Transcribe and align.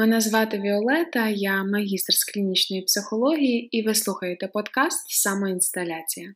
Мене 0.00 0.20
звати 0.20 0.58
Віолета, 0.58 1.28
я 1.28 1.64
магістр 1.64 2.14
з 2.14 2.24
клінічної 2.24 2.82
психології, 2.82 3.78
і 3.78 3.82
ви 3.82 3.94
слухаєте 3.94 4.48
подкаст 4.48 5.10
Самоінсталяція. 5.10 6.34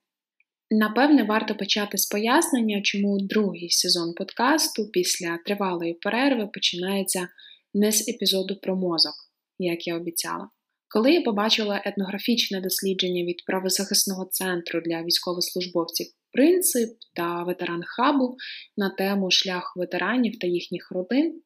Напевне, 0.70 1.22
варто 1.22 1.54
почати 1.54 1.98
з 1.98 2.06
пояснення, 2.06 2.80
чому 2.82 3.18
другий 3.20 3.70
сезон 3.70 4.14
подкасту 4.14 4.90
після 4.92 5.38
тривалої 5.46 5.94
перерви 5.94 6.46
починається 6.46 7.28
не 7.74 7.92
з 7.92 8.08
епізоду 8.08 8.56
про 8.62 8.76
мозок, 8.76 9.14
як 9.58 9.86
я 9.86 9.96
обіцяла. 9.96 10.48
Коли 10.88 11.12
я 11.12 11.22
побачила 11.22 11.82
етнографічне 11.84 12.60
дослідження 12.60 13.24
від 13.24 13.44
правозахисного 13.46 14.24
центру 14.30 14.80
для 14.80 15.02
військовослужбовців 15.02 16.06
Принцип 16.32 16.90
та 17.16 17.42
ветеран 17.42 17.82
хабу 17.86 18.36
на 18.76 18.90
тему 18.90 19.30
шлях 19.30 19.72
ветеранів 19.76 20.38
та 20.38 20.46
їхніх 20.46 20.92
родин 20.92 21.42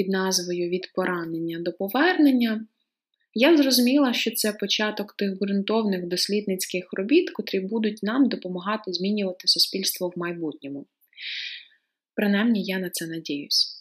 під 0.00 0.08
назвою 0.08 0.68
Від 0.68 0.92
поранення 0.94 1.58
до 1.60 1.72
повернення, 1.72 2.66
я 3.34 3.56
зрозуміла, 3.56 4.12
що 4.12 4.30
це 4.30 4.52
початок 4.52 5.12
тих 5.16 5.38
ґрунтовних 5.40 6.06
дослідницьких 6.06 6.88
робіт, 6.92 7.30
котрі 7.30 7.60
будуть 7.60 8.02
нам 8.02 8.28
допомагати 8.28 8.92
змінювати 8.92 9.48
суспільство 9.48 10.08
в 10.08 10.18
майбутньому. 10.18 10.86
Принаймні, 12.14 12.64
я 12.64 12.78
на 12.78 12.90
це 12.90 13.06
надіюсь. 13.06 13.76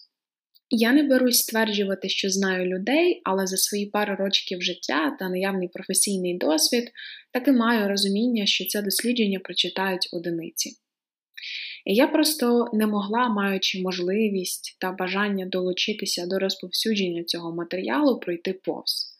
Я 0.69 0.91
не 0.91 1.03
берусь 1.03 1.39
стверджувати, 1.39 2.09
що 2.09 2.29
знаю 2.29 2.65
людей, 2.65 3.21
але 3.23 3.47
за 3.47 3.57
свої 3.57 3.85
пару 3.85 4.15
років 4.15 4.61
життя 4.61 5.17
та 5.19 5.29
наявний 5.29 5.67
професійний 5.67 6.37
досвід 6.37 6.91
таки 7.33 7.51
маю 7.51 7.89
розуміння, 7.89 8.45
що 8.45 8.65
це 8.65 8.81
дослідження 8.81 9.39
прочитають 9.39 10.09
одиниці. 10.13 10.71
Я 11.91 12.07
просто 12.07 12.67
не 12.73 12.87
могла, 12.87 13.29
маючи 13.29 13.81
можливість 13.81 14.77
та 14.79 14.91
бажання 14.91 15.45
долучитися 15.45 16.25
до 16.25 16.39
розповсюдження 16.39 17.23
цього 17.23 17.55
матеріалу, 17.55 18.19
пройти 18.19 18.53
повз. 18.53 19.17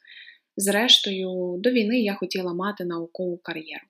Зрештою, 0.57 1.55
до 1.59 1.71
війни 1.71 2.01
я 2.01 2.13
хотіла 2.13 2.53
мати 2.53 2.85
наукову 2.85 3.37
кар'єру. 3.37 3.83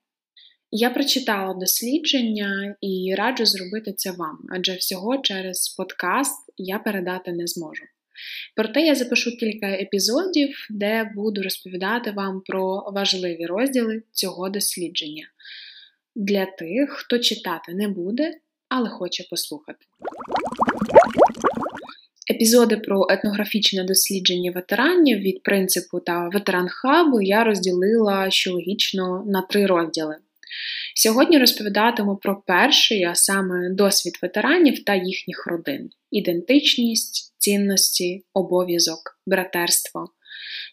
Я 0.72 0.90
прочитала 0.90 1.54
дослідження 1.54 2.76
і 2.82 3.16
раджу 3.18 3.46
зробити 3.46 3.94
це 3.94 4.12
вам, 4.12 4.38
адже 4.50 4.76
всього 4.76 5.18
через 5.18 5.70
подкаст 5.70 6.54
я 6.58 6.80
передати 6.80 7.32
не 7.32 7.48
зможу. 7.48 7.84
Проте 8.56 8.82
я 8.82 8.96
запишу 8.96 9.38
кілька 9.38 9.68
епізодів, 9.68 10.68
де 10.70 11.12
буду 11.16 11.44
розповідати 11.44 12.12
вам 12.12 12.42
про 12.46 12.92
важливі 12.96 13.46
розділи 13.46 14.04
цього 14.12 14.50
дослідження 14.50 15.28
для 16.16 16.46
тих, 16.46 16.90
хто 16.90 17.20
читати 17.20 17.74
не 17.74 17.88
буде, 17.88 18.34
але 18.70 18.90
хоче 18.90 19.24
послухати. 19.30 19.86
Епізоди 22.32 22.78
про 22.78 23.08
етнографічне 23.10 23.84
дослідження 23.84 24.52
ветеранів 24.52 25.20
від 25.20 25.44
принципу 25.44 26.00
та 26.00 26.30
ветеран 26.34 26.68
хабу 26.70 27.22
я 27.22 27.44
розділила 27.44 28.32
що 28.32 28.54
логічно 28.54 29.24
на 29.28 29.42
три 29.42 29.66
розділи. 29.66 30.16
Сьогодні 30.96 31.38
розповідатиму 31.38 32.16
про 32.16 32.44
перший, 32.48 33.04
а 33.04 33.16
саме 33.16 33.70
досвід 33.70 34.20
ветеранів 34.22 34.84
та 34.84 34.96
їхніх 34.96 35.48
родин: 35.48 35.90
ідентичність, 36.12 37.34
цінності, 37.38 38.24
обов'язок, 38.34 39.20
братерство 39.26 40.10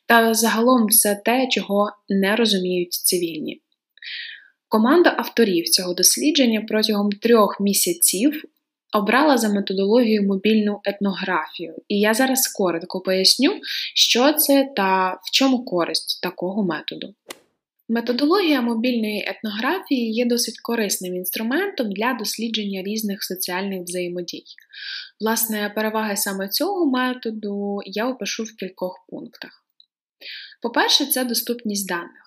та 0.07 0.35
загалом 0.35 0.87
все 0.87 1.15
те, 1.25 1.49
чого 1.51 1.93
не 2.09 2.37
розуміють 2.37 2.93
цивільні. 2.93 3.61
Команда 4.69 5.15
авторів 5.19 5.69
цього 5.69 5.95
дослідження 5.95 6.65
протягом 6.69 7.13
трьох 7.13 7.61
місяців 7.61 8.45
обрала 8.95 9.39
за 9.39 9.49
методологію 9.49 10.23
мобільну 10.23 10.81
етнографію, 10.85 11.75
і 11.89 12.01
я 12.01 12.15
зараз 12.15 12.49
коротко 12.49 13.01
поясню, 13.01 13.61
що 13.95 14.33
це 14.33 14.69
та 14.77 15.13
в 15.13 15.31
чому 15.33 15.65
користь 15.65 16.23
такого 16.23 16.65
методу. 16.65 17.15
Методологія 17.89 18.61
мобільної 18.63 19.25
етнографії 19.29 20.13
є 20.13 20.27
досить 20.27 20.61
корисним 20.61 21.17
інструментом 21.17 21.93
для 21.93 22.13
дослідження 22.13 22.83
різних 22.83 23.25
соціальних 23.25 23.83
взаємодій. 23.83 24.45
Власне, 25.21 25.73
переваги 25.75 26.17
саме 26.17 26.49
цього 26.49 26.87
методу 26.87 27.81
я 27.87 28.09
опишу 28.09 28.45
в 28.45 28.57
кількох 28.57 29.05
пунктах. 29.09 29.65
По-перше, 30.63 31.07
це 31.07 31.25
доступність 31.25 31.89
даних. 31.89 32.26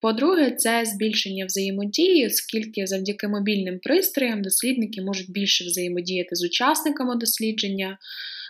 По-друге, 0.00 0.50
це 0.50 0.84
збільшення 0.84 1.46
взаємодії, 1.46 2.26
оскільки 2.26 2.86
завдяки 2.86 3.28
мобільним 3.28 3.78
пристроям 3.78 4.42
дослідники 4.42 5.02
можуть 5.02 5.30
більше 5.30 5.64
взаємодіяти 5.64 6.36
з 6.36 6.44
учасниками 6.44 7.16
дослідження, 7.16 7.98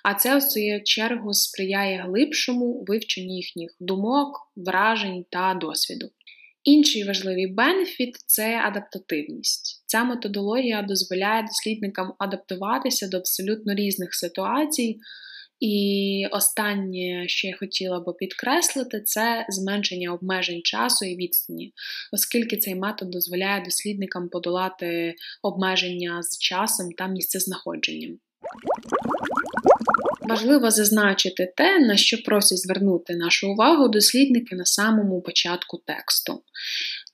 а 0.04 0.14
це, 0.14 0.36
в 0.36 0.42
свою 0.42 0.82
чергу, 0.84 1.32
сприяє 1.32 2.02
глибшому 2.06 2.84
вивченню 2.88 3.36
їхніх 3.36 3.70
думок, 3.80 4.52
вражень 4.56 5.24
та 5.30 5.54
досвіду. 5.60 6.10
Інший 6.64 7.04
важливий 7.04 7.46
бенефіт 7.46 8.16
це 8.26 8.60
адаптативність. 8.64 9.82
Ця 9.86 10.04
методологія 10.04 10.82
дозволяє 10.82 11.42
дослідникам 11.42 12.14
адаптуватися 12.18 13.08
до 13.08 13.16
абсолютно 13.16 13.74
різних 13.74 14.14
ситуацій. 14.14 14.98
І 15.60 16.26
останнє, 16.30 17.24
що 17.28 17.48
я 17.48 17.56
хотіла 17.56 18.00
би 18.00 18.12
підкреслити, 18.12 19.00
це 19.00 19.46
зменшення 19.48 20.12
обмежень 20.12 20.62
часу 20.62 21.04
і 21.04 21.16
відстані, 21.16 21.72
оскільки 22.12 22.56
цей 22.56 22.74
метод 22.74 23.10
дозволяє 23.10 23.64
дослідникам 23.64 24.28
подолати 24.28 25.14
обмеження 25.42 26.22
з 26.22 26.38
часом 26.38 26.92
та 26.92 27.06
місцезнаходженням. 27.06 28.18
Важливо 30.30 30.70
зазначити 30.70 31.52
те, 31.56 31.78
на 31.78 31.96
що 31.96 32.22
просять 32.22 32.58
звернути 32.58 33.16
нашу 33.16 33.52
увагу 33.52 33.88
дослідники 33.88 34.56
на 34.56 34.64
самому 34.64 35.22
початку 35.22 35.82
тексту. 35.86 36.42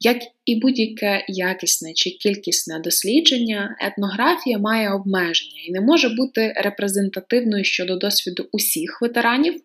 Як 0.01 0.17
і 0.45 0.61
будь-яке 0.61 1.25
якісне 1.29 1.93
чи 1.95 2.11
кількісне 2.11 2.79
дослідження, 2.79 3.77
етнографія 3.81 4.59
має 4.59 4.93
обмеження 4.93 5.61
і 5.67 5.73
не 5.73 5.81
може 5.81 6.09
бути 6.09 6.53
репрезентативною 6.57 7.65
щодо 7.65 7.97
досвіду 7.97 8.49
усіх 8.53 9.03
ветеранів, 9.03 9.61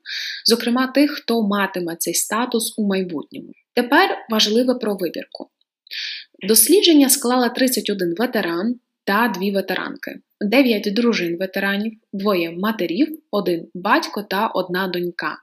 зокрема 0.46 0.88
тих, 0.88 1.12
хто 1.12 1.42
матиме 1.42 1.96
цей 1.96 2.14
статус 2.14 2.74
у 2.78 2.88
майбутньому. 2.88 3.50
Тепер 3.74 4.18
важливе 4.30 4.76
про 4.76 4.96
вибірку. 4.96 5.50
Дослідження 6.48 7.10
склала 7.10 7.50
31 7.50 8.16
ветеран 8.18 8.76
та 9.04 9.34
дві 9.36 9.52
ветеранки. 9.52 10.20
9 10.42 10.94
дружин 10.94 11.38
ветеранів, 11.38 11.94
двоє 12.14 12.52
матерів, 12.52 13.20
один 13.32 13.68
батько 13.74 14.24
та 14.24 14.48
одна 14.48 14.88
донька. 14.88 15.38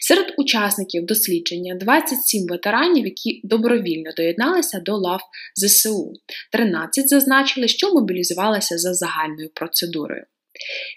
Серед 0.00 0.34
учасників 0.36 1.06
дослідження 1.06 1.74
27 1.74 2.46
ветеранів, 2.46 3.04
які 3.04 3.40
добровільно 3.44 4.10
доєдналися 4.16 4.80
до 4.80 4.96
лав 4.96 5.20
ЗСУ. 5.54 6.12
13 6.52 7.08
зазначили, 7.08 7.68
що 7.68 7.94
мобілізувалися 7.94 8.78
за 8.78 8.94
загальною 8.94 9.50
процедурою. 9.54 10.24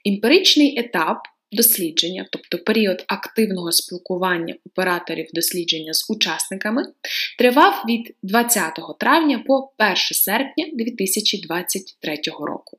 Емпіричний 0.06 0.80
етап. 0.80 1.18
Дослідження, 1.52 2.28
тобто 2.32 2.58
період 2.58 3.04
активного 3.08 3.72
спілкування 3.72 4.56
операторів 4.66 5.28
дослідження 5.34 5.94
з 5.94 6.10
учасниками, 6.10 6.84
тривав 7.38 7.84
від 7.90 8.16
20 8.24 8.74
травня 9.00 9.44
по 9.48 9.72
1 9.78 9.96
серпня 9.96 10.66
2023 10.74 12.18
року. 12.40 12.78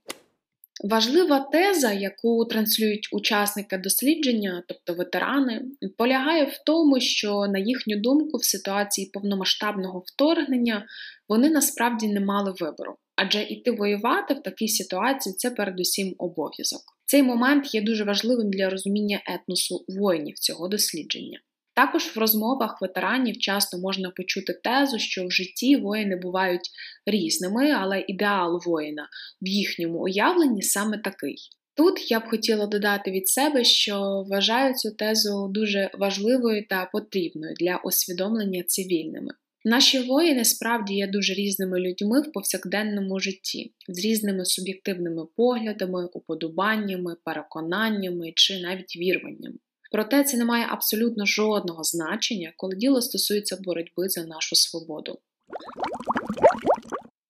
Важлива 0.84 1.40
теза, 1.40 1.92
яку 1.92 2.44
транслюють 2.44 3.08
учасники 3.12 3.78
дослідження, 3.78 4.62
тобто 4.68 4.94
ветерани, 4.94 5.62
полягає 5.98 6.44
в 6.44 6.58
тому, 6.66 7.00
що, 7.00 7.46
на 7.46 7.58
їхню 7.58 8.00
думку, 8.00 8.38
в 8.38 8.44
ситуації 8.44 9.10
повномасштабного 9.12 10.02
вторгнення 10.06 10.86
вони 11.28 11.50
насправді 11.50 12.08
не 12.08 12.20
мали 12.20 12.54
вибору, 12.60 12.96
адже 13.16 13.42
іти 13.42 13.70
воювати 13.70 14.34
в 14.34 14.42
такій 14.42 14.68
ситуації 14.68 15.34
це 15.38 15.50
передусім 15.50 16.14
обов'язок. 16.18 16.80
Цей 17.06 17.22
момент 17.22 17.74
є 17.74 17.82
дуже 17.82 18.04
важливим 18.04 18.50
для 18.50 18.70
розуміння 18.70 19.22
етносу 19.26 19.84
воїнів 19.88 20.38
цього 20.38 20.68
дослідження. 20.68 21.40
Також 21.80 22.02
в 22.02 22.18
розмовах 22.18 22.78
ветеранів 22.80 23.38
часто 23.38 23.78
можна 23.78 24.10
почути 24.10 24.52
тезу, 24.64 24.98
що 24.98 25.26
в 25.26 25.30
житті 25.30 25.76
воїни 25.76 26.16
бувають 26.16 26.70
різними, 27.06 27.70
але 27.70 28.04
ідеал 28.08 28.60
воїна 28.66 29.08
в 29.42 29.48
їхньому 29.48 29.98
уявленні 29.98 30.62
саме 30.62 30.98
такий. 30.98 31.36
Тут 31.76 32.10
я 32.10 32.20
б 32.20 32.28
хотіла 32.28 32.66
додати 32.66 33.10
від 33.10 33.28
себе, 33.28 33.64
що 33.64 34.24
вважаю 34.28 34.74
цю 34.74 34.90
тезу 34.90 35.48
дуже 35.50 35.90
важливою 35.98 36.66
та 36.70 36.90
потрібною 36.92 37.54
для 37.60 37.76
усвідомлення 37.84 38.62
цивільними. 38.62 39.34
Наші 39.64 39.98
воїни 39.98 40.44
справді 40.44 40.94
є 40.94 41.06
дуже 41.06 41.34
різними 41.34 41.80
людьми 41.80 42.20
в 42.20 42.32
повсякденному 42.32 43.20
житті, 43.20 43.74
з 43.88 44.04
різними 44.04 44.44
суб'єктивними 44.44 45.26
поглядами, 45.36 46.08
уподобаннями, 46.12 47.16
переконаннями 47.24 48.32
чи 48.34 48.60
навіть 48.60 48.96
віруваннями. 48.96 49.58
Проте 49.90 50.24
це 50.24 50.36
не 50.36 50.44
має 50.44 50.66
абсолютно 50.70 51.26
жодного 51.26 51.84
значення, 51.84 52.52
коли 52.56 52.76
діло 52.76 53.02
стосується 53.02 53.56
боротьби 53.60 54.08
за 54.08 54.24
нашу 54.24 54.56
свободу. 54.56 55.18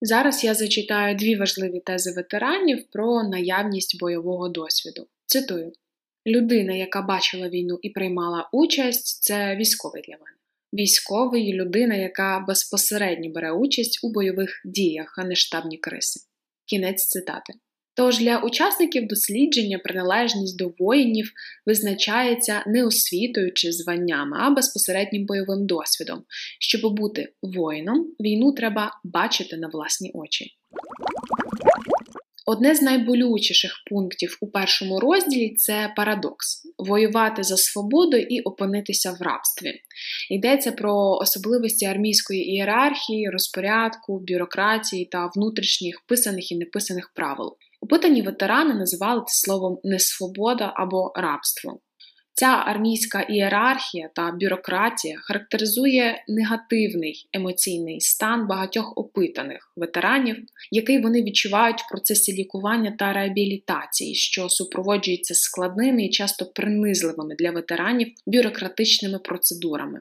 Зараз 0.02 0.44
я 0.44 0.54
зачитаю 0.54 1.16
дві 1.16 1.36
важливі 1.36 1.80
тези 1.80 2.12
ветеранів 2.12 2.90
про 2.90 3.22
наявність 3.22 4.00
бойового 4.00 4.48
досвіду. 4.48 5.06
Цитую: 5.26 5.72
людина, 6.26 6.74
яка 6.74 7.02
бачила 7.02 7.48
війну 7.48 7.78
і 7.82 7.90
приймала 7.90 8.48
участь, 8.52 9.22
це 9.22 9.56
військовий 9.56 10.02
для 10.02 10.14
мене. 10.14 10.36
Військовий 10.72 11.52
людина, 11.52 11.94
яка 11.94 12.44
безпосередньо 12.48 13.30
бере 13.30 13.52
участь 13.52 14.04
у 14.04 14.12
бойових 14.12 14.62
діях, 14.64 15.14
а 15.18 15.24
не 15.24 15.34
штабні 15.36 15.78
криси. 15.78 16.20
Кінець 16.66 17.06
цитати. 17.06 17.52
Тож 18.00 18.18
для 18.18 18.38
учасників 18.38 19.06
дослідження 19.06 19.78
приналежність 19.78 20.58
до 20.58 20.72
воїнів 20.78 21.32
визначається 21.66 22.64
не 22.66 22.84
освітою 22.84 23.52
чи 23.52 23.72
званнями, 23.72 24.36
а 24.40 24.50
безпосереднім 24.50 25.26
бойовим 25.26 25.66
досвідом. 25.66 26.24
Щоб 26.60 26.94
бути 26.94 27.32
воїном, 27.42 28.14
війну 28.20 28.52
треба 28.52 29.00
бачити 29.04 29.56
на 29.56 29.68
власні 29.68 30.10
очі. 30.14 30.46
Одне 32.46 32.74
з 32.74 32.82
найболючіших 32.82 33.72
пунктів 33.90 34.38
у 34.40 34.50
першому 34.50 35.00
розділі 35.00 35.54
це 35.56 35.92
парадокс 35.96 36.62
воювати 36.78 37.42
за 37.42 37.56
свободу 37.56 38.16
і 38.16 38.40
опинитися 38.40 39.12
в 39.12 39.22
рабстві. 39.22 39.72
Йдеться 40.30 40.72
про 40.72 41.18
особливості 41.20 41.86
армійської 41.86 42.40
ієрархії, 42.40 43.30
розпорядку, 43.30 44.24
бюрократії 44.28 45.04
та 45.04 45.30
внутрішніх 45.36 46.00
писаних 46.06 46.52
і 46.52 46.56
неписаних 46.56 47.12
правил. 47.14 47.56
Опитані 47.80 48.22
ветерани 48.22 48.74
називали 48.74 49.22
це 49.26 49.34
словом 49.34 49.78
несвобода 49.84 50.72
або 50.76 51.12
рабство. 51.16 51.80
Ця 52.32 52.46
армійська 52.46 53.20
ієрархія 53.20 54.10
та 54.14 54.32
бюрократія 54.32 55.16
характеризує 55.18 56.24
негативний 56.28 57.28
емоційний 57.32 58.00
стан 58.00 58.46
багатьох 58.46 58.98
опитаних 58.98 59.72
ветеранів, 59.76 60.36
який 60.70 61.02
вони 61.02 61.22
відчувають 61.22 61.80
в 61.80 61.88
процесі 61.88 62.32
лікування 62.32 62.94
та 62.98 63.12
реабілітації, 63.12 64.14
що 64.14 64.48
супроводжується 64.48 65.34
складними 65.34 66.04
і 66.04 66.10
часто 66.10 66.46
принизливими 66.46 67.34
для 67.38 67.50
ветеранів 67.50 68.12
бюрократичними 68.26 69.18
процедурами. 69.18 70.00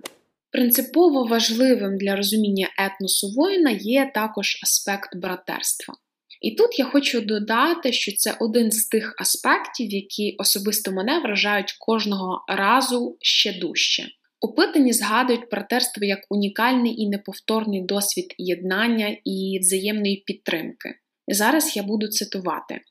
Принципово 0.52 1.25
важливим 1.25 1.98
для 1.98 2.16
розуміння 2.16 2.68
етносу 2.80 3.30
воїна 3.36 3.70
є 3.72 4.12
також 4.16 4.60
аспект 4.64 5.18
братерства. 5.18 5.96
І 6.41 6.51
тут 6.51 6.80
я 6.80 6.86
хочу 6.86 7.21
додати, 7.21 7.94
що 7.94 8.12
це 8.12 8.36
один 8.39 8.71
з 8.71 8.88
тих 8.88 9.15
аспектів, 9.18 9.94
які 9.94 10.36
особисто 10.38 10.91
мене 10.91 11.19
вражають 11.19 11.75
кожного 11.80 12.45
разу 12.47 13.18
ще 13.21 13.59
дужче. 13.59 14.07
Опитані 14.41 14.94
згадують 14.94 15.50
братерство 15.51 16.06
як 16.06 16.19
унікальний 16.30 17.01
і 17.01 17.09
неповторний 17.09 17.81
досвід 17.81 18.36
єднання 18.38 19.18
і 19.25 19.59
взаємної 19.62 20.24
підтримки. 20.25 20.95
Зараз 21.27 21.75
я 21.75 21.83
буду 21.83 22.07
цитувати: 22.07 22.81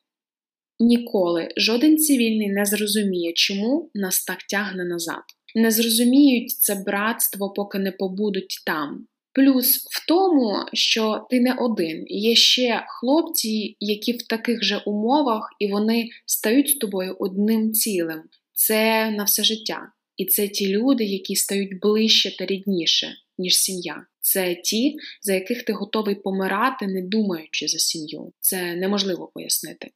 ніколи 0.81 1.49
жоден 1.57 1.99
цивільний 1.99 2.49
не 2.49 2.65
зрозуміє, 2.65 3.33
чому 3.33 3.91
нас 3.95 4.25
так 4.25 4.39
тягне 4.43 4.85
назад. 4.85 5.23
Не 5.55 5.71
зрозуміють 5.71 6.51
це 6.51 6.75
братство, 6.75 7.53
поки 7.53 7.79
не 7.79 7.93
побудуть 7.93 8.63
там. 8.67 9.07
Плюс 9.33 9.77
в 9.91 10.07
тому, 10.09 10.57
що 10.73 11.27
ти 11.31 11.41
не 11.41 11.55
один, 11.55 12.05
є 12.07 12.35
ще 12.35 12.85
хлопці, 12.89 13.77
які 13.81 14.13
в 14.13 14.23
таких 14.23 14.65
же 14.65 14.77
умовах 14.77 15.49
і 15.59 15.69
вони 15.69 16.09
стають 16.27 16.69
з 16.69 16.75
тобою 16.75 17.17
одним 17.19 17.73
цілим. 17.73 18.23
Це 18.53 19.11
на 19.11 19.25
все 19.25 19.45
життя. 19.45 19.93
І 20.17 20.27
це 20.27 20.49
ті 20.49 20.69
люди, 20.69 21.05
які 21.05 21.37
стають 21.37 21.81
ближче 21.81 22.37
та 22.37 22.47
рідніше, 22.47 23.15
ніж 23.39 23.57
сім'я. 23.57 24.07
Це 24.21 24.55
ті, 24.55 24.97
за 25.23 25.35
яких 25.35 25.63
ти 25.63 25.73
готовий 25.73 26.15
помирати, 26.15 26.87
не 26.87 27.03
думаючи 27.03 27.69
за 27.69 27.79
сім'ю. 27.79 28.33
Це 28.41 28.77
неможливо 28.77 29.31
пояснити. 29.35 29.91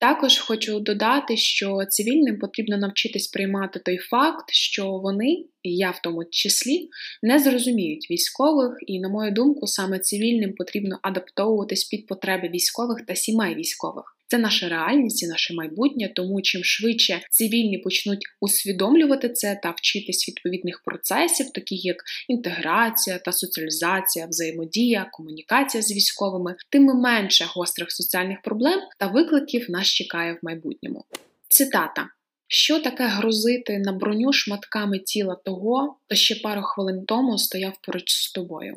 Також 0.00 0.38
хочу 0.38 0.80
додати, 0.80 1.36
що 1.36 1.84
цивільним 1.88 2.38
потрібно 2.38 2.78
навчитись 2.78 3.28
приймати 3.28 3.78
той 3.78 3.96
факт, 3.96 4.50
що 4.50 4.90
вони, 4.90 5.44
і 5.62 5.76
я 5.76 5.90
в 5.90 6.00
тому 6.02 6.24
числі, 6.30 6.88
не 7.22 7.38
зрозуміють 7.38 8.10
військових, 8.10 8.78
і, 8.86 9.00
на 9.00 9.08
мою 9.08 9.32
думку, 9.32 9.66
саме 9.66 9.98
цивільним 9.98 10.52
потрібно 10.52 10.98
адаптовуватись 11.02 11.84
під 11.84 12.06
потреби 12.06 12.48
військових 12.48 13.06
та 13.06 13.14
сімей 13.14 13.54
військових. 13.54 14.17
Це 14.30 14.38
наша 14.38 14.68
реальність 14.68 15.22
і 15.22 15.26
наше 15.26 15.54
майбутнє, 15.54 16.12
тому 16.14 16.42
чим 16.42 16.64
швидше 16.64 17.20
цивільні 17.30 17.78
почнуть 17.78 18.24
усвідомлювати 18.40 19.28
це 19.28 19.60
та 19.62 19.70
вчитись 19.70 20.28
відповідних 20.28 20.82
процесів, 20.84 21.52
таких 21.52 21.84
як 21.84 21.96
інтеграція 22.28 23.18
та 23.18 23.32
соціалізація, 23.32 24.26
взаємодія, 24.26 25.10
комунікація 25.12 25.82
з 25.82 25.92
військовими, 25.92 26.56
тим 26.70 26.84
менше 26.84 27.44
гострих 27.48 27.92
соціальних 27.92 28.42
проблем 28.42 28.80
та 28.98 29.06
викликів 29.06 29.70
нас 29.70 29.86
чекає 29.86 30.32
в 30.32 30.38
майбутньому. 30.42 31.04
Цитата. 31.48 32.08
Що 32.50 32.80
таке 32.80 33.06
грузити 33.06 33.78
на 33.78 33.92
броню 33.92 34.32
шматками 34.32 34.98
тіла 34.98 35.36
того, 35.44 35.96
хто 36.04 36.14
ще 36.14 36.34
пару 36.34 36.62
хвилин 36.62 37.04
тому 37.06 37.38
стояв 37.38 37.72
поруч 37.82 38.10
з 38.10 38.32
тобою? 38.32 38.74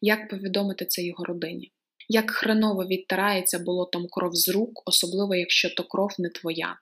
Як 0.00 0.28
повідомити 0.28 0.84
це 0.84 1.02
його 1.02 1.24
родині? 1.24 1.72
Як 2.08 2.30
хреново 2.30 2.86
відтирається 2.86 3.58
болотом 3.58 4.06
кров 4.10 4.34
з 4.34 4.48
рук, 4.48 4.82
особливо 4.86 5.34
якщо 5.34 5.70
то 5.70 5.84
кров 5.84 6.10
не 6.18 6.28
твоя, 6.28 6.76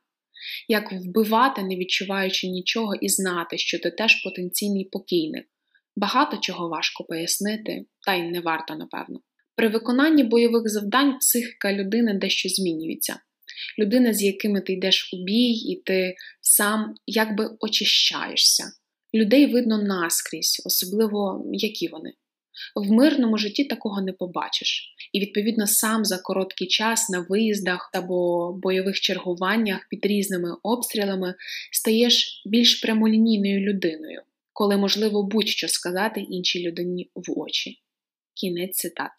як 0.68 0.92
вбивати, 0.92 1.62
не 1.62 1.76
відчуваючи 1.76 2.48
нічого, 2.48 2.94
і 2.94 3.08
знати, 3.08 3.58
що 3.58 3.78
ти 3.78 3.90
теж 3.90 4.22
потенційний 4.22 4.84
покійник. 4.84 5.46
Багато 5.96 6.36
чого 6.36 6.68
важко 6.68 7.04
пояснити, 7.04 7.84
та 8.06 8.14
й 8.14 8.22
не 8.22 8.40
варто, 8.40 8.74
напевно. 8.74 9.20
При 9.56 9.68
виконанні 9.68 10.24
бойових 10.24 10.68
завдань 10.68 11.18
психіка 11.18 11.72
людини 11.72 12.14
дещо 12.14 12.48
змінюється. 12.48 13.20
Людина, 13.78 14.14
з 14.14 14.22
якими 14.22 14.60
ти 14.60 14.72
йдеш 14.72 15.10
у 15.12 15.24
бій, 15.24 15.50
і 15.50 15.82
ти 15.86 16.14
сам 16.40 16.94
якби 17.06 17.50
очищаєшся. 17.60 18.64
Людей 19.14 19.52
видно 19.52 19.82
наскрізь, 19.82 20.62
особливо 20.66 21.46
які 21.52 21.88
вони. 21.88 22.12
В 22.74 22.92
мирному 22.92 23.38
житті 23.38 23.64
такого 23.64 24.02
не 24.02 24.12
побачиш. 24.12 24.94
І, 25.12 25.20
відповідно, 25.20 25.66
сам 25.66 26.04
за 26.04 26.18
короткий 26.18 26.68
час 26.68 27.10
на 27.10 27.26
виїздах 27.28 27.90
або 27.94 28.52
бойових 28.52 29.00
чергуваннях 29.00 29.86
під 29.90 30.06
різними 30.06 30.56
обстрілами 30.62 31.34
стаєш 31.72 32.42
більш 32.46 32.74
прямолінійною 32.74 33.60
людиною, 33.60 34.20
коли 34.52 34.76
можливо 34.76 35.22
будь-що 35.22 35.68
сказати 35.68 36.20
іншій 36.20 36.68
людині 36.68 37.10
в 37.14 37.40
очі. 37.40 37.78
Кінець 38.34 38.76
цитат. 38.76 39.10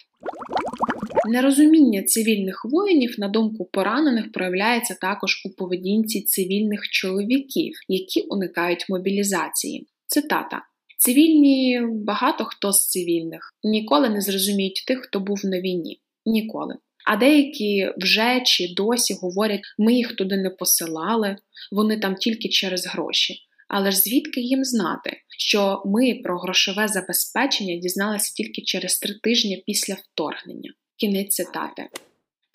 Нерозуміння 1.30 2.04
цивільних 2.04 2.66
воїнів, 2.66 3.16
на 3.18 3.28
думку 3.28 3.66
поранених, 3.66 4.32
проявляється 4.32 4.94
також 5.02 5.42
у 5.46 5.50
поведінці 5.50 6.22
цивільних 6.22 6.90
чоловіків, 6.90 7.74
які 7.88 8.22
уникають 8.22 8.90
мобілізації. 8.90 9.88
Цитата. 10.08 10.62
Цивільні 10.98 11.82
багато 11.94 12.46
хто 12.46 12.74
з 12.74 12.88
цивільних 12.88 13.54
ніколи 13.64 14.10
не 14.10 14.22
зрозуміють 14.22 14.84
тих, 14.88 15.00
хто 15.02 15.20
був 15.20 15.42
на 15.44 15.62
війні. 15.62 16.02
Ніколи. 16.26 16.76
А 17.06 17.18
деякі 17.18 17.92
вже 17.98 18.42
чи 18.46 18.74
досі 18.78 19.14
говорять, 19.14 19.62
ми 19.78 19.94
їх 19.94 20.16
туди 20.16 20.38
не 20.38 20.50
посилали, 20.50 21.36
вони 21.72 22.00
там 22.00 22.16
тільки 22.16 22.50
через 22.50 22.88
гроші. 22.88 23.36
Але 23.68 23.92
ж 23.92 23.98
звідки 23.98 24.42
їм 24.42 24.64
знати, 24.64 25.18
що 25.38 25.82
ми 25.86 26.20
про 26.24 26.40
грошове 26.40 26.88
забезпечення 26.88 27.76
дізналися 27.76 28.34
тільки 28.36 28.62
через 28.62 29.00
три 29.00 29.14
тижні 29.24 29.64
після 29.66 29.94
вторгнення? 29.94 30.74
Кінець 30.98 31.36
цитати. 31.36 31.90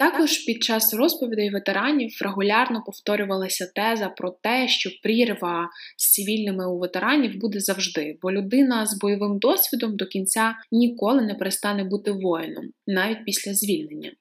Також 0.03 0.39
під 0.39 0.63
час 0.63 0.95
розповідей 0.95 1.51
ветеранів 1.51 2.19
регулярно 2.23 2.83
повторювалася 2.87 3.67
теза 3.75 4.09
про 4.09 4.31
те, 4.31 4.69
що 4.69 4.91
прірва 5.03 5.69
з 5.97 6.13
цивільними 6.13 6.73
у 6.73 6.79
ветеранів 6.79 7.41
буде 7.41 7.61
завжди, 7.61 8.19
бо 8.23 8.33
людина 8.33 8.87
з 8.87 8.99
бойовим 8.99 9.39
досвідом 9.39 9.97
до 9.97 10.07
кінця 10.07 10.55
ніколи 10.73 11.23
не 11.23 11.35
перестане 11.35 11.85
бути 11.85 12.13
воїном, 12.13 12.65
навіть 12.87 13.25
після 13.25 13.55
звільнення. 13.55 14.13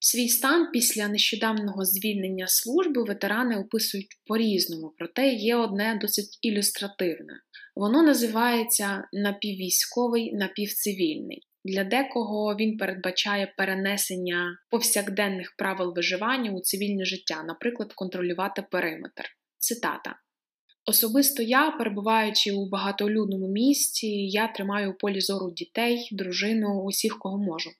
Свій 0.00 0.28
стан 0.28 0.68
після 0.72 1.08
нещодавнього 1.08 1.84
звільнення 1.84 2.46
служби 2.48 3.02
ветерани 3.02 3.56
описують 3.56 4.08
по-різному, 4.26 4.92
проте 4.98 5.28
є 5.28 5.56
одне 5.56 5.98
досить 6.02 6.38
ілюстративне. 6.42 7.32
Воно 7.76 8.02
називається 8.02 9.04
напіввійськовий, 9.12 10.32
напівцивільний. 10.32 11.42
Для 11.68 11.84
декого 11.84 12.56
він 12.56 12.76
передбачає 12.76 13.54
перенесення 13.56 14.58
повсякденних 14.70 15.54
правил 15.58 15.92
виживання 15.96 16.50
у 16.52 16.60
цивільне 16.60 17.04
життя, 17.04 17.42
наприклад, 17.42 17.92
контролювати 17.92 18.62
периметр. 18.70 19.24
Цитата. 19.58 20.16
Особисто 20.86 21.42
я, 21.42 21.70
перебуваючи 21.70 22.52
у 22.52 22.68
багатолюдному 22.68 23.48
місті, 23.48 24.28
я 24.28 24.48
тримаю 24.48 24.90
у 24.90 24.94
полі 24.94 25.20
зору 25.20 25.50
дітей, 25.50 26.08
дружину, 26.12 26.82
усіх, 26.82 27.18
кого 27.18 27.38
можу. 27.38 27.70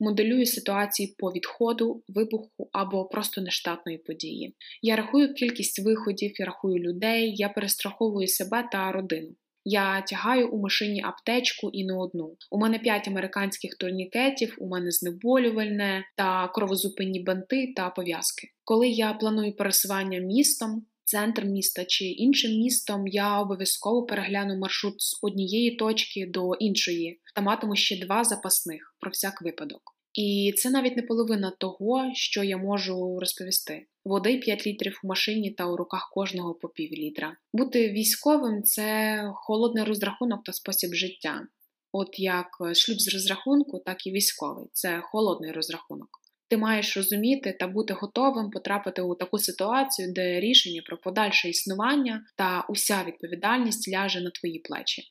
Моделюю 0.00 0.46
ситуації 0.46 1.14
по 1.18 1.32
відходу, 1.32 2.02
вибуху 2.08 2.68
або 2.72 3.04
просто 3.04 3.40
нештатної 3.40 3.98
події. 3.98 4.54
Я 4.82 4.96
рахую 4.96 5.34
кількість 5.34 5.84
виходів, 5.84 6.32
я 6.40 6.46
рахую 6.46 6.78
людей, 6.78 7.34
я 7.36 7.48
перестраховую 7.48 8.28
себе 8.28 8.68
та 8.72 8.92
родину. 8.92 9.34
Я 9.68 10.00
тягаю 10.02 10.48
у 10.48 10.60
машині 10.60 11.02
аптечку 11.02 11.70
і 11.72 11.84
не 11.84 11.94
одну. 11.94 12.36
У 12.50 12.58
мене 12.58 12.78
п'ять 12.78 13.08
американських 13.08 13.74
турнікетів, 13.74 14.56
у 14.58 14.68
мене 14.68 14.90
знеболювальне 14.90 16.04
та 16.16 16.48
кровозупинні 16.48 17.22
банти 17.22 17.72
та 17.76 17.90
пов'язки. 17.90 18.48
Коли 18.64 18.88
я 18.88 19.12
планую 19.12 19.56
пересування 19.56 20.18
містом, 20.18 20.86
центр 21.04 21.44
міста 21.44 21.84
чи 21.84 22.04
іншим 22.04 22.50
містом, 22.50 23.06
я 23.06 23.40
обов'язково 23.40 24.06
перегляну 24.06 24.58
маршрут 24.58 25.00
з 25.02 25.18
однієї 25.22 25.76
точки 25.76 26.26
до 26.26 26.54
іншої 26.54 27.20
та 27.34 27.42
матиму 27.42 27.76
ще 27.76 28.06
два 28.06 28.24
запасних 28.24 28.96
про 29.00 29.10
всяк 29.10 29.42
випадок. 29.42 29.95
І 30.16 30.54
це 30.56 30.70
навіть 30.70 30.96
не 30.96 31.02
половина 31.02 31.52
того, 31.58 32.10
що 32.14 32.44
я 32.44 32.56
можу 32.56 33.18
розповісти. 33.20 33.86
Води 34.04 34.38
5 34.38 34.66
літрів 34.66 35.00
у 35.04 35.06
машині 35.06 35.50
та 35.50 35.66
у 35.66 35.76
руках 35.76 36.10
кожного 36.14 36.54
по 36.54 36.68
пів 36.68 36.92
літра. 36.92 37.36
Бути 37.52 37.90
військовим 37.90 38.62
це 38.62 39.22
холодний 39.34 39.84
розрахунок 39.84 40.44
та 40.44 40.52
спосіб 40.52 40.94
життя. 40.94 41.46
От 41.92 42.18
як 42.18 42.46
шлюб 42.74 43.00
з 43.00 43.14
розрахунку, 43.14 43.78
так 43.86 44.06
і 44.06 44.12
військовий 44.12 44.66
це 44.72 45.00
холодний 45.04 45.52
розрахунок. 45.52 46.08
Ти 46.48 46.56
маєш 46.56 46.96
розуміти 46.96 47.56
та 47.60 47.66
бути 47.66 47.94
готовим 47.94 48.50
потрапити 48.50 49.02
у 49.02 49.14
таку 49.14 49.38
ситуацію, 49.38 50.12
де 50.12 50.40
рішення 50.40 50.82
про 50.86 50.98
подальше 50.98 51.48
існування 51.48 52.24
та 52.36 52.66
уся 52.68 53.04
відповідальність 53.06 53.92
ляже 53.92 54.20
на 54.20 54.30
твої 54.30 54.58
плечі. 54.58 55.02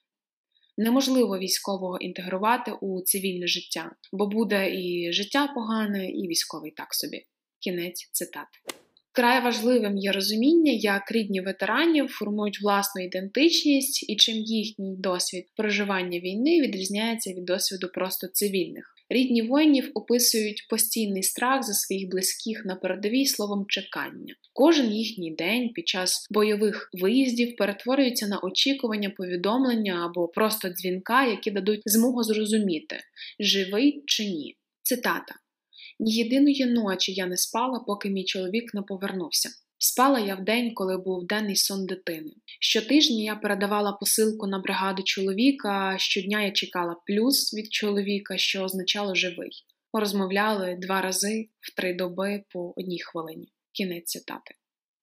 Неможливо 0.78 1.38
військового 1.38 1.98
інтегрувати 1.98 2.72
у 2.82 3.02
цивільне 3.02 3.48
життя, 3.48 3.92
бо 4.12 4.28
буде 4.28 4.72
і 4.72 5.14
життя 5.14 5.52
погане, 5.56 6.10
і 6.10 6.28
військовий 6.28 6.72
так 6.72 6.94
собі. 6.94 7.26
Кінець 7.60 8.10
цитати. 8.12 8.60
Край 9.12 9.44
важливим 9.44 9.98
є 9.98 10.12
розуміння, 10.12 10.72
як 10.72 11.12
рідні 11.12 11.42
ветеранів 11.42 12.08
формують 12.08 12.62
власну 12.62 13.04
ідентичність 13.04 14.10
і 14.10 14.16
чим 14.16 14.36
їхній 14.36 14.96
досвід 14.98 15.46
проживання 15.56 16.20
війни 16.20 16.62
відрізняється 16.62 17.34
від 17.34 17.46
досвіду 17.46 17.88
просто 17.94 18.28
цивільних. 18.28 18.95
Рідні 19.10 19.42
воїнів 19.42 19.92
описують 19.94 20.68
постійний 20.70 21.24
страх 21.24 21.64
за 21.64 21.74
своїх 21.74 22.10
близьких 22.10 22.66
на 22.66 22.76
передовій 22.76 23.26
словом 23.26 23.66
чекання. 23.68 24.36
Кожен 24.54 24.92
їхній 24.94 25.32
день 25.32 25.70
під 25.70 25.88
час 25.88 26.28
бойових 26.32 26.90
виїздів 26.94 27.56
перетворюється 27.56 28.28
на 28.28 28.40
очікування 28.40 29.10
повідомлення 29.10 30.06
або 30.06 30.28
просто 30.28 30.70
дзвінка, 30.70 31.28
які 31.28 31.52
дадуть 31.52 31.82
змогу 31.86 32.24
зрозуміти, 32.24 33.00
живий 33.40 34.04
чи 34.06 34.26
ні. 34.26 34.56
Цитата. 34.84 35.36
Ні 36.00 36.14
єдиної 36.14 36.66
ночі 36.66 37.14
я 37.14 37.26
не 37.26 37.38
спала, 37.38 37.80
поки 37.80 38.10
мій 38.10 38.26
чоловік 38.26 38.74
не 38.74 38.82
повернувся. 38.82 39.50
Спала 39.78 40.20
я 40.20 40.36
в 40.36 40.44
день, 40.44 40.74
коли 40.74 40.98
був 40.98 41.28
денний 41.28 41.56
сон 41.56 41.86
дитини. 41.86 42.32
Щотижня 42.60 43.24
я 43.24 43.36
передавала 43.36 43.92
посилку 43.92 44.48
на 44.48 44.60
бригаду 44.60 45.04
чоловіка, 45.04 45.96
щодня 45.98 46.42
я 46.42 46.52
чекала 46.52 46.96
плюс 47.08 47.54
від 47.54 47.74
чоловіка, 47.74 48.38
що 48.38 48.64
означало 48.64 49.16
живий. 49.16 49.52
Ми 49.94 50.00
розмовляли 50.00 50.78
два 50.82 51.02
рази 51.02 51.50
в 51.60 51.76
три 51.76 51.94
доби 51.94 52.44
по 52.50 52.74
одній 52.76 53.00
хвилині. 53.00 53.48
Кінець 53.72 54.06
цитати. 54.06 54.56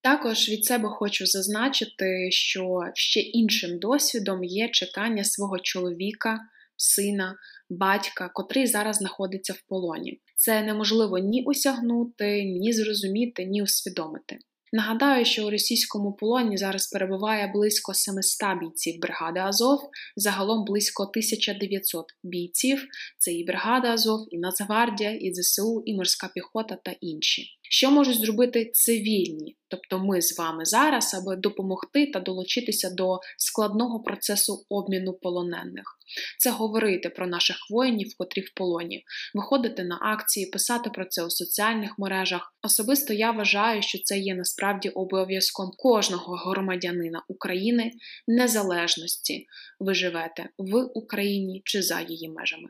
Також 0.02 0.48
від 0.48 0.64
себе 0.64 0.88
хочу 0.88 1.26
зазначити, 1.26 2.28
що 2.30 2.80
ще 2.94 3.20
іншим 3.20 3.78
досвідом 3.78 4.44
є 4.44 4.68
чекання 4.68 5.24
свого 5.24 5.58
чоловіка, 5.58 6.40
сина, 6.76 7.36
батька, 7.70 8.30
котрий 8.34 8.66
зараз 8.66 8.96
знаходиться 8.96 9.52
в 9.52 9.62
полоні. 9.68 10.20
Це 10.36 10.62
неможливо 10.62 11.18
ні 11.18 11.44
осягнути, 11.46 12.44
ні 12.44 12.72
зрозуміти, 12.72 13.44
ні 13.44 13.62
усвідомити. 13.62 14.38
Нагадаю, 14.74 15.24
що 15.24 15.46
у 15.46 15.50
російському 15.50 16.12
полоні 16.12 16.56
зараз 16.56 16.86
перебуває 16.86 17.52
близько 17.54 17.94
700 17.94 18.58
бійців 18.60 19.00
бригади 19.00 19.40
Азов, 19.40 19.78
загалом 20.16 20.64
близько 20.64 21.02
1900 21.02 22.06
бійців. 22.22 22.86
Це 23.18 23.32
і 23.32 23.44
бригада 23.44 23.88
Азов, 23.92 24.26
і 24.30 24.38
Нацгвардія, 24.38 25.10
і 25.10 25.34
ЗСУ, 25.34 25.82
і 25.86 25.96
морська 25.96 26.30
піхота 26.34 26.78
та 26.84 26.94
інші. 27.00 27.46
Що 27.62 27.90
можуть 27.90 28.18
зробити 28.18 28.70
цивільні, 28.74 29.56
тобто 29.68 29.98
ми 29.98 30.22
з 30.22 30.38
вами 30.38 30.64
зараз, 30.64 31.14
аби 31.14 31.36
допомогти 31.36 32.06
та 32.06 32.20
долучитися 32.20 32.90
до 32.90 33.20
складного 33.38 34.02
процесу 34.02 34.66
обміну 34.68 35.12
полонених? 35.12 35.98
Це 36.38 36.50
говорити 36.50 37.08
про 37.08 37.26
наших 37.26 37.56
воїнів, 37.70 38.14
котрі 38.18 38.40
в 38.40 38.54
полоні, 38.54 39.04
виходити 39.34 39.84
на 39.84 39.98
акції, 40.02 40.46
писати 40.46 40.90
про 40.90 41.04
це 41.04 41.24
у 41.24 41.30
соціальних 41.30 41.98
мережах. 41.98 42.54
Особисто 42.62 43.12
я 43.12 43.30
вважаю, 43.30 43.82
що 43.82 43.98
це 43.98 44.18
є 44.18 44.34
насправді 44.34 44.88
обов'язком 44.88 45.70
кожного 45.76 46.36
громадянина 46.36 47.24
України 47.28 47.90
незалежності. 48.28 49.46
Ви 49.80 49.94
живете 49.94 50.48
в 50.58 50.76
Україні 50.94 51.62
чи 51.64 51.82
за 51.82 52.00
її 52.00 52.28
межами. 52.28 52.68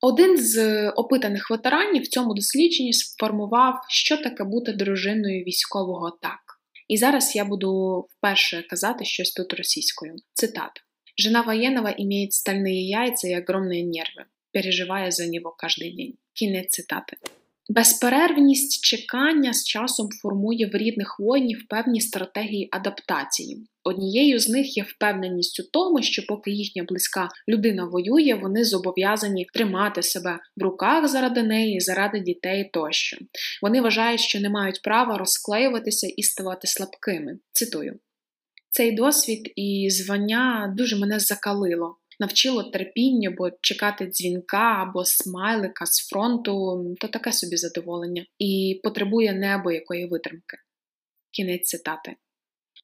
Один 0.00 0.38
з 0.38 0.88
опитаних 0.90 1.50
ветеранів 1.50 2.02
в 2.02 2.08
цьому 2.08 2.34
дослідженні 2.34 2.92
сформував, 2.92 3.74
що 3.88 4.16
таке 4.16 4.44
бути 4.44 4.72
дружиною 4.72 5.44
військового 5.44 6.18
так. 6.22 6.40
І 6.88 6.96
зараз 6.96 7.36
я 7.36 7.44
буду 7.44 8.00
вперше 8.10 8.62
казати 8.62 9.04
щось 9.04 9.32
тут 9.32 9.54
російською. 9.54 10.14
Цитата. 10.32 10.80
Жена 11.17 11.43
военного 11.43 11.87
имеет 11.87 12.33
стальные 12.33 12.87
яйца 12.89 13.27
и 13.27 13.33
огромные 13.33 13.83
нервы, 13.83 14.25
переживая 14.51 15.11
за 15.11 15.27
него 15.27 15.51
каждый 15.51 15.95
день. 15.95 16.17
Кінець 16.33 16.69
цитати. 16.69 17.17
Безперервність 17.69 18.83
чекання 18.83 19.53
з 19.53 19.63
часом 19.63 20.09
формує 20.21 20.69
в 20.73 20.75
рідних 20.75 21.19
воїнів 21.19 21.65
певні 21.69 22.01
стратегії 22.01 22.67
адаптації. 22.71 23.67
Однією 23.83 24.39
з 24.39 24.49
них 24.49 24.77
є 24.77 24.83
впевненість 24.83 25.59
у 25.59 25.63
тому, 25.63 26.01
що 26.01 26.25
поки 26.27 26.51
їхня 26.51 26.83
близька 26.83 27.29
людина 27.47 27.85
воює, 27.85 28.39
вони 28.41 28.63
зобов'язані 28.63 29.45
тримати 29.53 30.03
себе 30.03 30.39
в 30.57 30.63
руках 30.63 31.07
заради 31.07 31.43
неї, 31.43 31.79
заради 31.79 32.19
дітей 32.19 32.69
тощо. 32.73 33.17
Вони 33.61 33.81
вважають, 33.81 34.21
що 34.21 34.39
не 34.39 34.49
мають 34.49 34.81
права 34.81 35.17
розклеюватися 35.17 36.07
і 36.17 36.23
ставати 36.23 36.67
слабкими. 36.67 37.39
Цитую. 37.51 37.99
Цей 38.78 38.92
досвід 38.92 39.52
і 39.56 39.88
звання 39.90 40.74
дуже 40.76 40.96
мене 40.96 41.20
закалило, 41.20 41.96
навчило 42.20 42.62
терпіння, 42.62 43.34
бо 43.38 43.50
чекати 43.60 44.06
дзвінка 44.06 44.86
або 44.88 45.04
смайлика 45.04 45.86
з 45.86 46.08
фронту 46.08 46.84
то 47.00 47.08
таке 47.08 47.32
собі 47.32 47.56
задоволення, 47.56 48.26
і 48.38 48.80
потребує 48.84 49.32
неабиякої 49.32 50.06
витримки. 50.06 50.56
Кінець 51.30 51.68
цитати. 51.68 52.14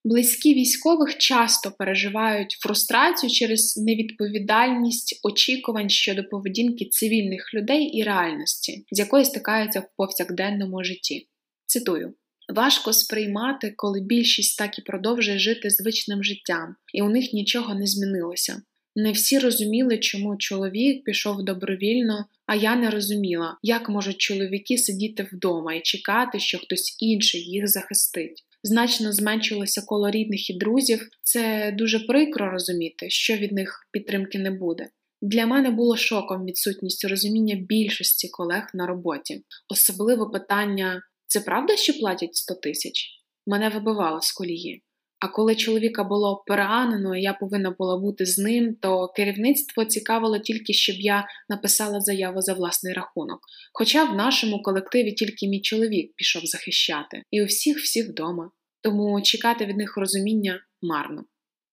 Близькі 0.04 0.54
військових 0.54 1.16
часто 1.18 1.72
переживають 1.78 2.56
фрустрацію 2.60 3.30
через 3.30 3.76
невідповідальність 3.76 5.20
очікувань 5.22 5.90
щодо 5.90 6.24
поведінки 6.24 6.84
цивільних 6.84 7.54
людей 7.54 7.84
і 7.84 8.02
реальності, 8.02 8.84
з 8.90 8.98
якої 8.98 9.24
стикаються 9.24 9.80
в 9.80 9.88
повсякденному 9.96 10.84
житті. 10.84 11.28
Цитую. 11.66 12.14
Важко 12.48 12.92
сприймати, 12.92 13.74
коли 13.76 14.00
більшість 14.00 14.58
так 14.58 14.78
і 14.78 14.82
продовжує 14.82 15.38
жити 15.38 15.70
звичним 15.70 16.24
життям, 16.24 16.76
і 16.94 17.02
у 17.02 17.08
них 17.08 17.32
нічого 17.32 17.74
не 17.74 17.86
змінилося. 17.86 18.62
Не 18.96 19.12
всі 19.12 19.38
розуміли, 19.38 19.98
чому 19.98 20.36
чоловік 20.36 21.04
пішов 21.04 21.44
добровільно, 21.44 22.26
а 22.46 22.54
я 22.54 22.76
не 22.76 22.90
розуміла, 22.90 23.56
як 23.62 23.88
можуть 23.88 24.18
чоловіки 24.18 24.78
сидіти 24.78 25.28
вдома 25.32 25.74
і 25.74 25.80
чекати, 25.80 26.40
що 26.40 26.58
хтось 26.58 26.96
інший 27.00 27.40
їх 27.40 27.68
захистить. 27.68 28.44
Значно 28.62 29.12
зменшилося 29.12 29.82
коло 29.86 30.10
рідних 30.10 30.50
і 30.50 30.58
друзів. 30.58 31.08
Це 31.22 31.74
дуже 31.78 32.00
прикро 32.00 32.50
розуміти, 32.50 33.10
що 33.10 33.36
від 33.36 33.52
них 33.52 33.88
підтримки 33.92 34.38
не 34.38 34.50
буде. 34.50 34.88
Для 35.22 35.46
мене 35.46 35.70
було 35.70 35.96
шоком 35.96 36.44
відсутність 36.44 37.04
розуміння 37.04 37.56
більшості 37.68 38.28
колег 38.28 38.70
на 38.74 38.86
роботі, 38.86 39.42
особливо 39.68 40.30
питання 40.30 41.02
це 41.26 41.40
правда, 41.40 41.76
що 41.76 41.92
платять 41.92 42.36
100 42.36 42.54
тисяч? 42.54 43.08
Мене 43.46 43.68
вибивало 43.68 44.20
з 44.20 44.32
колії. 44.32 44.82
А 45.18 45.28
коли 45.28 45.56
чоловіка 45.56 46.04
було 46.04 46.44
переганено, 46.46 47.16
і 47.16 47.22
я 47.22 47.32
повинна 47.32 47.70
була 47.78 47.98
бути 47.98 48.26
з 48.26 48.38
ним, 48.38 48.76
то 48.80 49.08
керівництво 49.08 49.84
цікавило 49.84 50.38
тільки, 50.38 50.72
щоб 50.72 50.96
я 50.96 51.26
написала 51.48 52.00
заяву 52.00 52.40
за 52.40 52.54
власний 52.54 52.92
рахунок. 52.92 53.40
Хоча 53.72 54.04
в 54.04 54.16
нашому 54.16 54.62
колективі 54.62 55.12
тільки 55.12 55.48
мій 55.48 55.60
чоловік 55.60 56.12
пішов 56.16 56.42
захищати, 56.44 57.22
і 57.30 57.42
у 57.42 57.44
всіх 57.44 57.78
всіх 57.78 58.08
вдома. 58.08 58.50
Тому 58.80 59.22
чекати 59.22 59.66
від 59.66 59.76
них 59.76 59.96
розуміння 59.96 60.60
марно. 60.82 61.24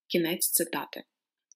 Кінець 0.08 0.50
цитати. 0.50 1.02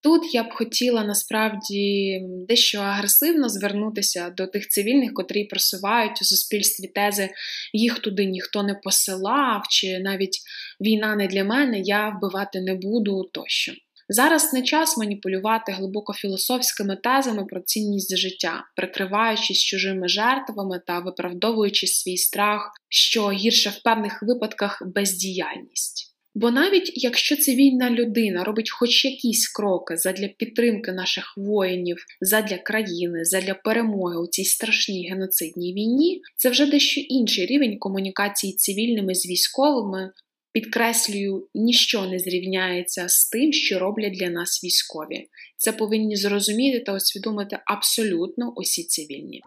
Тут 0.06 0.34
я 0.34 0.42
б 0.42 0.52
хотіла 0.52 1.04
насправді 1.04 2.20
дещо 2.48 2.78
агресивно 2.78 3.48
звернутися 3.48 4.30
до 4.30 4.46
тих 4.46 4.68
цивільних, 4.68 5.14
котрі 5.14 5.44
просувають 5.44 6.22
у 6.22 6.24
суспільстві 6.24 6.88
тези 6.88 7.30
їх 7.72 7.98
туди 7.98 8.24
ніхто 8.24 8.62
не 8.62 8.74
посилав, 8.74 9.62
чи 9.70 9.98
навіть 9.98 10.38
війна 10.80 11.16
не 11.16 11.26
для 11.26 11.44
мене, 11.44 11.80
я 11.80 12.08
вбивати 12.08 12.60
не 12.60 12.74
буду 12.74 13.30
тощо. 13.32 13.72
Зараз 14.08 14.52
не 14.52 14.62
час 14.62 14.98
маніпулювати 14.98 15.72
глибоко 15.72 16.12
філософськими 16.12 16.96
тезами 16.96 17.44
про 17.44 17.60
цінність 17.60 18.16
життя, 18.16 18.64
прикриваючись 18.76 19.64
чужими 19.64 20.08
жертвами 20.08 20.80
та 20.86 20.98
виправдовуючи 20.98 21.86
свій 21.86 22.16
страх, 22.16 22.70
що 22.88 23.30
гірше 23.30 23.70
в 23.70 23.82
певних 23.82 24.22
випадках 24.22 24.82
бездіяльність. 24.86 26.15
Бо 26.38 26.50
навіть 26.50 26.92
якщо 26.94 27.36
цивільна 27.36 27.90
людина 27.90 28.44
робить 28.44 28.70
хоч 28.70 29.04
якісь 29.04 29.48
кроки 29.48 29.96
задля 29.96 30.28
підтримки 30.28 30.92
наших 30.92 31.34
воїнів, 31.36 31.96
задля 32.20 32.58
країни, 32.58 33.24
задля 33.24 33.54
перемоги 33.54 34.18
у 34.18 34.26
цій 34.26 34.44
страшній 34.44 35.08
геноцидній 35.10 35.74
війні, 35.74 36.22
це 36.36 36.50
вже 36.50 36.66
дещо 36.66 37.00
інший 37.00 37.46
рівень 37.46 37.78
комунікації 37.78 38.52
цивільними 38.52 39.14
з 39.14 39.26
військовими. 39.26 40.10
Підкреслюю, 40.52 41.48
ніщо 41.54 42.06
не 42.06 42.18
зрівняється 42.18 43.08
з 43.08 43.28
тим, 43.28 43.52
що 43.52 43.78
роблять 43.78 44.18
для 44.18 44.30
нас 44.30 44.64
військові. 44.64 45.28
Це 45.56 45.72
повинні 45.72 46.16
зрозуміти 46.16 46.80
та 46.80 46.94
усвідомити 46.94 47.58
абсолютно 47.66 48.52
усі 48.56 48.84
цивільні. 48.84 49.40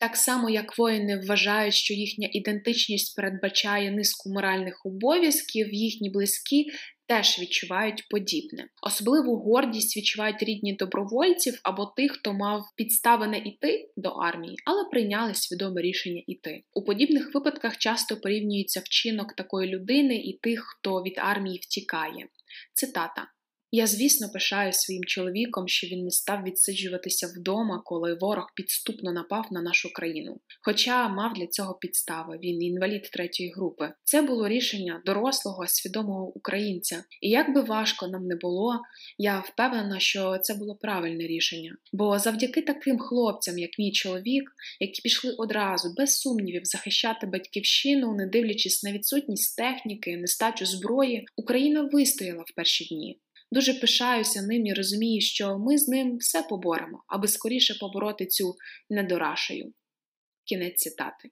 Так 0.00 0.16
само, 0.16 0.50
як 0.50 0.78
воїни 0.78 1.20
вважають, 1.28 1.74
що 1.74 1.94
їхня 1.94 2.28
ідентичність 2.32 3.16
передбачає 3.16 3.90
низку 3.90 4.30
моральних 4.30 4.86
обов'язків, 4.86 5.74
їхні 5.74 6.10
близькі 6.10 6.66
теж 7.06 7.38
відчувають 7.38 8.08
подібне. 8.10 8.68
Особливу 8.82 9.36
гордість 9.36 9.96
відчувають 9.96 10.42
рідні 10.42 10.76
добровольців 10.76 11.60
або 11.62 11.86
тих, 11.96 12.12
хто 12.12 12.32
мав 12.32 12.62
підстави 12.76 13.26
не 13.26 13.38
іти 13.38 13.88
до 13.96 14.08
армії, 14.08 14.56
але 14.66 14.84
прийняли 14.90 15.34
свідоме 15.34 15.82
рішення 15.82 16.22
іти. 16.26 16.62
У 16.72 16.84
подібних 16.84 17.34
випадках 17.34 17.78
часто 17.78 18.16
порівнюється 18.16 18.80
вчинок 18.80 19.32
такої 19.32 19.68
людини 19.68 20.16
і 20.16 20.38
тих, 20.42 20.64
хто 20.66 21.02
від 21.02 21.14
армії 21.18 21.60
втікає. 21.62 22.28
Цитата. 22.74 23.33
Я, 23.76 23.86
звісно, 23.86 24.28
пишаю 24.28 24.72
своїм 24.72 25.04
чоловіком, 25.04 25.68
що 25.68 25.86
він 25.86 26.04
не 26.04 26.10
став 26.10 26.42
відсиджуватися 26.42 27.26
вдома, 27.26 27.82
коли 27.84 28.14
ворог 28.14 28.46
підступно 28.56 29.12
напав 29.12 29.46
на 29.50 29.62
нашу 29.62 29.92
країну. 29.92 30.40
Хоча 30.62 31.08
мав 31.08 31.32
для 31.32 31.46
цього 31.46 31.74
підстави, 31.74 32.38
він 32.42 32.62
інвалід 32.62 33.02
третьої 33.02 33.52
групи. 33.56 33.92
Це 34.04 34.22
було 34.22 34.48
рішення 34.48 35.02
дорослого, 35.06 35.66
свідомого 35.66 36.32
українця. 36.36 37.04
І 37.20 37.30
як 37.30 37.54
би 37.54 37.60
важко 37.60 38.08
нам 38.08 38.26
не 38.26 38.36
було, 38.36 38.80
я 39.18 39.38
впевнена, 39.40 39.98
що 39.98 40.38
це 40.42 40.54
було 40.54 40.76
правильне 40.76 41.26
рішення. 41.26 41.76
Бо 41.92 42.18
завдяки 42.18 42.62
таким 42.62 42.98
хлопцям, 42.98 43.58
як 43.58 43.70
мій 43.78 43.92
чоловік, 43.92 44.50
які 44.80 45.02
пішли 45.02 45.34
одразу 45.38 45.94
без 45.96 46.18
сумнівів 46.18 46.64
захищати 46.64 47.26
батьківщину, 47.26 48.14
не 48.14 48.26
дивлячись 48.26 48.82
на 48.82 48.92
відсутність 48.92 49.56
техніки, 49.56 50.16
нестачу 50.16 50.66
зброї, 50.66 51.26
Україна 51.36 51.88
вистояла 51.92 52.44
в 52.46 52.54
перші 52.56 52.94
дні. 52.94 53.20
Дуже 53.54 53.74
пишаюся 53.74 54.42
ним 54.42 54.66
і 54.66 54.74
розумію, 54.74 55.20
що 55.20 55.58
ми 55.58 55.78
з 55.78 55.88
ним 55.88 56.16
все 56.16 56.42
поборемо, 56.42 57.04
аби 57.08 57.28
скоріше 57.28 57.74
побороти 57.80 58.26
цю 58.26 58.54
недорашею. 58.90 59.72
Кінець 60.44 60.76
цитати. 60.76 61.30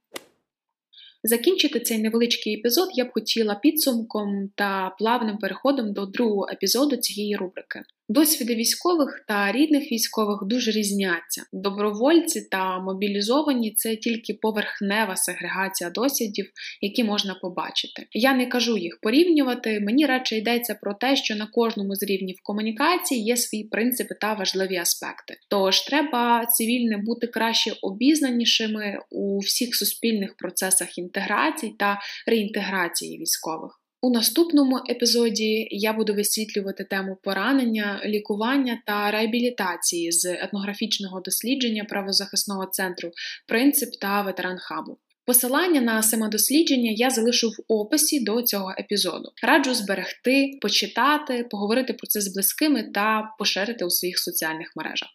Закінчити 1.23 1.81
цей 1.81 1.99
невеличкий 1.99 2.59
епізод 2.59 2.89
я 2.93 3.05
б 3.05 3.11
хотіла 3.13 3.55
підсумком 3.55 4.49
та 4.57 4.91
плавним 4.99 5.39
переходом 5.39 5.93
до 5.93 6.07
другого 6.07 6.49
епізоду 6.53 6.97
цієї 6.97 7.37
рубрики. 7.37 7.83
Досвіди 8.13 8.55
військових 8.55 9.25
та 9.29 9.53
рідних 9.53 9.93
військових 9.93 10.39
дуже 10.47 10.71
різняться. 10.71 11.43
Добровольці 11.53 12.49
та 12.51 12.79
мобілізовані 12.79 13.75
це 13.75 13.97
тільки 13.97 14.35
поверхнева 14.35 15.17
сегрегація 15.17 15.91
досвідів, 15.91 16.51
які 16.81 17.05
можна 17.05 17.35
побачити. 17.35 18.07
Я 18.13 18.35
не 18.35 18.47
кажу 18.47 18.77
їх 18.77 18.99
порівнювати, 19.03 19.81
мені 19.81 20.07
радше 20.07 20.37
йдеться 20.37 20.75
про 20.75 20.95
те, 20.95 21.17
що 21.17 21.37
на 21.37 21.47
кожному 21.47 21.95
з 21.95 22.03
рівнів 22.03 22.37
комунікації 22.43 23.25
є 23.25 23.37
свої 23.37 23.65
принципи 23.65 24.15
та 24.21 24.35
важливі 24.35 24.77
аспекти. 24.77 25.37
Тож 25.51 25.81
треба 25.81 26.47
цивільне 26.47 26.97
бути 26.97 27.27
краще 27.27 27.73
обізнанішими 27.83 28.99
у 29.11 29.39
всіх 29.39 29.77
суспільних 29.77 30.37
процесах 30.37 30.99
інтеграції 30.99 31.75
та 31.79 31.99
реінтеграції 32.27 33.19
військових. 33.19 33.82
У 34.05 34.11
наступному 34.11 34.81
епізоді 34.91 35.69
я 35.71 35.93
буду 35.93 36.15
висвітлювати 36.15 36.85
тему 36.85 37.19
поранення, 37.23 38.01
лікування 38.05 38.83
та 38.87 39.11
реабілітації 39.11 40.13
з 40.13 40.25
етнографічного 40.25 41.21
дослідження 41.21 41.85
правозахисного 41.85 42.67
центру 42.67 43.11
Принцип 43.47 43.89
та 44.01 44.23
ветеран 44.23 44.59
хабу. 44.59 44.99
Посилання 45.27 45.81
на 45.81 46.03
самодослідження 46.03 46.91
я 46.91 47.11
залишу 47.11 47.49
в 47.49 47.55
описі 47.69 48.21
до 48.21 48.43
цього 48.43 48.75
епізоду. 48.79 49.33
Раджу 49.43 49.75
зберегти, 49.75 50.59
почитати, 50.63 51.47
поговорити 51.51 51.93
про 51.93 52.07
це 52.07 52.21
з 52.21 52.35
близькими 52.35 52.83
та 52.95 53.35
поширити 53.39 53.85
у 53.85 53.91
своїх 53.91 54.19
соціальних 54.19 54.73
мережах. 54.77 55.09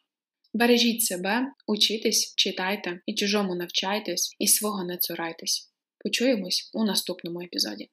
Бережіть 0.54 1.04
себе, 1.04 1.42
учітесь, 1.68 2.34
читайте 2.38 3.00
і 3.06 3.14
чужому 3.14 3.56
навчайтесь, 3.56 4.36
і 4.40 4.48
свого 4.48 4.84
не 4.84 4.98
цурайтесь. 4.98 5.72
Почуємось 6.04 6.72
у 6.74 6.84
наступному 6.84 7.42
епізоді. 7.42 7.90